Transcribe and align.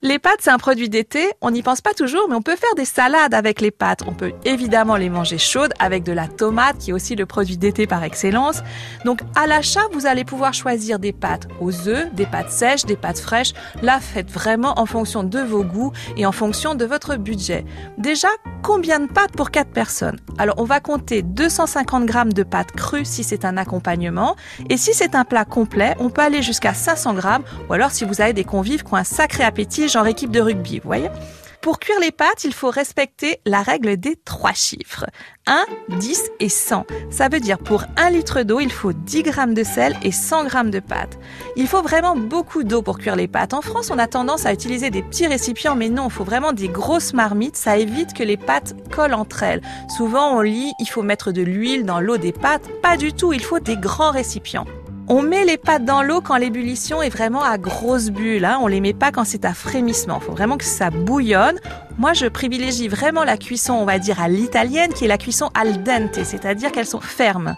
Les 0.00 0.20
pâtes, 0.20 0.38
c'est 0.38 0.50
un 0.50 0.58
produit 0.58 0.88
d'été, 0.88 1.28
on 1.40 1.50
n'y 1.50 1.60
pense 1.60 1.80
pas 1.80 1.92
toujours, 1.92 2.28
mais 2.28 2.36
on 2.36 2.40
peut 2.40 2.54
faire 2.54 2.72
des 2.76 2.84
salades 2.84 3.34
avec 3.34 3.60
les 3.60 3.72
pâtes. 3.72 4.02
On 4.06 4.14
peut 4.14 4.32
évidemment 4.44 4.94
les 4.94 5.10
manger 5.10 5.38
chaudes 5.38 5.72
avec 5.80 6.04
de 6.04 6.12
la 6.12 6.28
tomate, 6.28 6.78
qui 6.78 6.90
est 6.90 6.92
aussi 6.92 7.16
le 7.16 7.26
produit 7.26 7.56
d'été 7.56 7.88
par 7.88 8.04
excellence. 8.04 8.62
Donc 9.04 9.22
à 9.34 9.48
l'achat, 9.48 9.80
vous 9.90 10.06
allez 10.06 10.24
pouvoir 10.24 10.54
choisir 10.54 11.00
des 11.00 11.12
pâtes 11.12 11.48
aux 11.60 11.88
œufs, 11.88 12.14
des 12.14 12.26
pâtes 12.26 12.52
sèches, 12.52 12.84
des 12.84 12.94
pâtes 12.94 13.18
fraîches. 13.18 13.54
Là, 13.82 13.98
faites 13.98 14.30
vraiment 14.30 14.78
en 14.78 14.86
fonction 14.86 15.24
de 15.24 15.40
vos 15.40 15.64
goûts 15.64 15.90
et 16.16 16.26
en 16.26 16.32
fonction 16.32 16.76
de 16.76 16.84
votre 16.84 17.16
budget. 17.16 17.64
Déjà, 17.98 18.28
combien 18.62 19.00
de 19.00 19.10
pâtes 19.10 19.32
pour 19.32 19.50
4 19.50 19.72
personnes? 19.72 20.20
Alors 20.38 20.54
on 20.58 20.64
va 20.64 20.78
compter 20.78 21.22
250 21.22 22.06
grammes 22.06 22.32
de 22.32 22.44
pâtes 22.44 22.70
crues 22.70 23.04
si 23.04 23.24
c'est 23.24 23.44
un 23.44 23.56
accompagnement. 23.56 24.36
Et 24.70 24.76
si 24.76 24.94
c'est 24.94 25.16
un 25.16 25.24
plat 25.24 25.44
complet, 25.44 25.96
on 25.98 26.08
peut 26.08 26.22
aller 26.22 26.42
jusqu'à 26.42 26.72
500 26.72 27.14
grammes. 27.14 27.42
Ou 27.68 27.72
alors 27.72 27.90
si 27.90 28.04
vous 28.04 28.20
avez 28.20 28.32
des 28.32 28.44
convives 28.44 28.84
qui 28.84 28.94
ont 28.94 28.96
un 28.96 29.02
sacré 29.02 29.42
appétit, 29.42 29.87
genre 29.88 30.06
équipe 30.06 30.30
de 30.30 30.40
rugby, 30.40 30.78
vous 30.78 30.86
voyez 30.86 31.10
pour 31.60 31.80
cuire 31.80 31.98
les 32.00 32.12
pâtes, 32.12 32.44
il 32.44 32.54
faut 32.54 32.70
respecter 32.70 33.40
la 33.44 33.62
règle 33.62 33.96
des 33.96 34.14
trois 34.14 34.52
chiffres. 34.52 35.06
1, 35.46 35.64
10 35.98 36.30
et 36.38 36.48
100. 36.48 36.86
Ça 37.10 37.28
veut 37.28 37.40
dire 37.40 37.58
pour 37.58 37.84
1 37.96 38.10
litre 38.10 38.42
d'eau, 38.42 38.60
il 38.60 38.70
faut 38.70 38.92
10 38.92 39.24
grammes 39.24 39.54
de 39.54 39.64
sel 39.64 39.96
et 40.02 40.12
100 40.12 40.44
grammes 40.44 40.70
de 40.70 40.78
pâte. 40.78 41.18
Il 41.56 41.66
faut 41.66 41.82
vraiment 41.82 42.16
beaucoup 42.16 42.62
d'eau 42.62 42.80
pour 42.80 42.98
cuire 42.98 43.16
les 43.16 43.26
pâtes. 43.26 43.54
En 43.54 43.60
France, 43.60 43.90
on 43.90 43.98
a 43.98 44.06
tendance 44.06 44.46
à 44.46 44.52
utiliser 44.52 44.90
des 44.90 45.02
petits 45.02 45.26
récipients, 45.26 45.74
mais 45.74 45.88
non, 45.88 46.06
il 46.06 46.12
faut 46.12 46.24
vraiment 46.24 46.52
des 46.52 46.68
grosses 46.68 47.12
marmites. 47.12 47.56
Ça 47.56 47.76
évite 47.76 48.14
que 48.14 48.22
les 48.22 48.36
pâtes 48.36 48.74
collent 48.90 49.14
entre 49.14 49.42
elles. 49.42 49.62
Souvent, 49.96 50.36
on 50.38 50.40
lit, 50.40 50.72
il 50.78 50.86
faut 50.86 51.02
mettre 51.02 51.32
de 51.32 51.42
l'huile 51.42 51.84
dans 51.84 52.00
l'eau 52.00 52.18
des 52.18 52.32
pâtes. 52.32 52.68
Pas 52.82 52.96
du 52.96 53.12
tout, 53.12 53.32
il 53.32 53.42
faut 53.42 53.58
des 53.58 53.76
grands 53.76 54.12
récipients. 54.12 54.64
On 55.10 55.22
met 55.22 55.46
les 55.46 55.56
pâtes 55.56 55.86
dans 55.86 56.02
l'eau 56.02 56.20
quand 56.20 56.36
l'ébullition 56.36 57.00
est 57.00 57.08
vraiment 57.08 57.42
à 57.42 57.56
grosse 57.56 58.10
bulle. 58.10 58.44
Hein. 58.44 58.58
On 58.60 58.66
les 58.66 58.82
met 58.82 58.92
pas 58.92 59.10
quand 59.10 59.24
c'est 59.24 59.46
à 59.46 59.54
frémissement. 59.54 60.18
Il 60.20 60.26
faut 60.26 60.32
vraiment 60.32 60.58
que 60.58 60.66
ça 60.66 60.90
bouillonne. 60.90 61.58
Moi, 61.96 62.12
je 62.12 62.26
privilégie 62.26 62.88
vraiment 62.88 63.24
la 63.24 63.38
cuisson, 63.38 63.72
on 63.72 63.86
va 63.86 63.98
dire, 63.98 64.20
à 64.20 64.28
l'italienne, 64.28 64.92
qui 64.92 65.06
est 65.06 65.08
la 65.08 65.16
cuisson 65.16 65.48
al 65.54 65.82
dente, 65.82 66.22
c'est-à-dire 66.22 66.72
qu'elles 66.72 66.84
sont 66.84 67.00
fermes. 67.00 67.56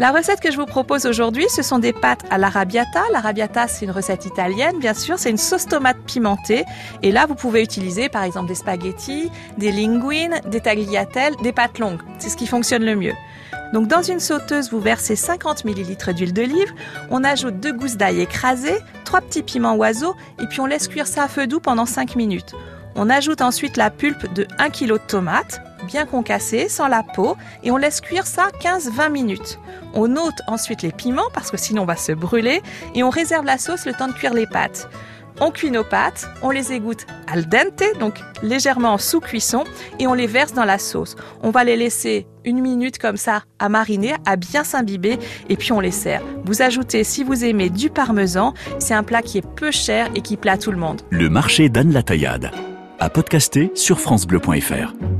La 0.00 0.10
recette 0.10 0.40
que 0.40 0.50
je 0.50 0.56
vous 0.56 0.66
propose 0.66 1.06
aujourd'hui, 1.06 1.46
ce 1.48 1.62
sont 1.62 1.78
des 1.78 1.92
pâtes 1.92 2.24
à 2.30 2.38
l'arabiata. 2.38 3.02
L'arabiata, 3.12 3.68
c'est 3.68 3.84
une 3.84 3.92
recette 3.92 4.26
italienne, 4.26 4.80
bien 4.80 4.94
sûr. 4.94 5.20
C'est 5.20 5.30
une 5.30 5.38
sauce 5.38 5.66
tomate 5.66 5.98
pimentée. 6.04 6.64
Et 7.04 7.12
là, 7.12 7.26
vous 7.26 7.36
pouvez 7.36 7.62
utiliser, 7.62 8.08
par 8.08 8.24
exemple, 8.24 8.48
des 8.48 8.56
spaghettis, 8.56 9.30
des 9.56 9.70
linguines, 9.70 10.40
des 10.46 10.60
tagliatelles, 10.60 11.34
des 11.42 11.52
pâtes 11.52 11.78
longues. 11.78 12.00
C'est 12.18 12.28
ce 12.28 12.36
qui 12.36 12.48
fonctionne 12.48 12.84
le 12.84 12.96
mieux. 12.96 13.14
Donc 13.72 13.86
dans 13.86 14.02
une 14.02 14.20
sauteuse, 14.20 14.70
vous 14.70 14.80
versez 14.80 15.16
50 15.16 15.64
ml 15.64 16.14
d'huile 16.14 16.32
d'olive, 16.32 16.72
on 17.10 17.22
ajoute 17.22 17.60
deux 17.60 17.72
gousses 17.72 17.96
d'ail 17.96 18.20
écrasées, 18.20 18.78
trois 19.04 19.20
petits 19.20 19.42
piments 19.42 19.76
oiseaux 19.76 20.14
et 20.40 20.46
puis 20.46 20.60
on 20.60 20.66
laisse 20.66 20.88
cuire 20.88 21.06
ça 21.06 21.24
à 21.24 21.28
feu 21.28 21.46
doux 21.46 21.60
pendant 21.60 21.86
5 21.86 22.16
minutes. 22.16 22.54
On 22.94 23.10
ajoute 23.10 23.42
ensuite 23.42 23.76
la 23.76 23.90
pulpe 23.90 24.32
de 24.32 24.46
1 24.58 24.70
kg 24.70 24.94
de 24.94 24.98
tomates, 24.98 25.60
bien 25.86 26.06
concassée, 26.06 26.68
sans 26.68 26.88
la 26.88 27.02
peau, 27.02 27.36
et 27.62 27.70
on 27.70 27.76
laisse 27.76 28.00
cuire 28.00 28.26
ça 28.26 28.48
15-20 28.60 29.10
minutes. 29.10 29.58
On 29.94 30.16
ôte 30.16 30.40
ensuite 30.46 30.82
les 30.82 30.92
piments 30.92 31.28
parce 31.32 31.50
que 31.50 31.56
sinon 31.56 31.82
on 31.82 31.86
va 31.86 31.96
se 31.96 32.12
brûler 32.12 32.62
et 32.94 33.02
on 33.02 33.10
réserve 33.10 33.44
la 33.44 33.58
sauce 33.58 33.86
le 33.86 33.92
temps 33.92 34.08
de 34.08 34.14
cuire 34.14 34.34
les 34.34 34.46
pâtes. 34.46 34.88
On 35.40 35.52
cuit 35.52 35.70
nos 35.70 35.84
pâtes, 35.84 36.28
on 36.42 36.50
les 36.50 36.72
égoutte 36.72 37.06
al 37.32 37.48
dente, 37.48 37.84
donc 38.00 38.18
légèrement 38.42 38.98
sous 38.98 39.20
cuisson, 39.20 39.62
et 40.00 40.08
on 40.08 40.14
les 40.14 40.26
verse 40.26 40.52
dans 40.52 40.64
la 40.64 40.78
sauce. 40.78 41.14
On 41.42 41.50
va 41.50 41.62
les 41.62 41.76
laisser 41.76 42.26
une 42.48 42.60
minute 42.60 42.98
comme 42.98 43.16
ça 43.16 43.42
à 43.58 43.68
mariner, 43.68 44.14
à 44.26 44.36
bien 44.36 44.64
s'imbiber, 44.64 45.18
et 45.48 45.56
puis 45.56 45.72
on 45.72 45.80
les 45.80 45.90
sert. 45.90 46.22
Vous 46.44 46.62
ajoutez, 46.62 47.04
si 47.04 47.22
vous 47.22 47.44
aimez, 47.44 47.70
du 47.70 47.90
parmesan. 47.90 48.54
C'est 48.78 48.94
un 48.94 49.02
plat 49.02 49.22
qui 49.22 49.38
est 49.38 49.46
peu 49.46 49.70
cher 49.70 50.08
et 50.14 50.22
qui 50.22 50.36
plaît 50.36 50.58
tout 50.58 50.70
le 50.70 50.78
monde. 50.78 51.02
Le 51.10 51.28
marché 51.28 51.68
d'Anne 51.68 51.92
la 51.92 52.02
Taillade. 52.02 52.50
À 52.98 53.10
podcaster 53.10 53.70
sur 53.74 54.00
FranceBleu.fr. 54.00 55.17